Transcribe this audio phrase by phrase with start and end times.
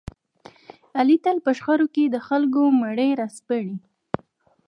[0.97, 3.75] علي تل په شخړو کې د خلکو مړي را سپړي.